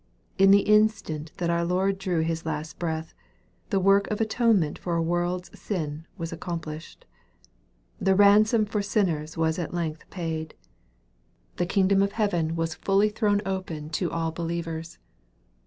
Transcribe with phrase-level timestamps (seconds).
[0.39, 3.13] In the instant that our Lord drew His last breath,
[3.69, 7.05] the work of atonement for a world's sin was accomplished.
[7.99, 10.55] The ransom for sinners was at length paid.
[11.57, 13.91] The kingdom of heaven wa thrown fully open to MARK, CHAP.
[13.91, 13.93] XV.
[13.93, 14.97] 345 all believers.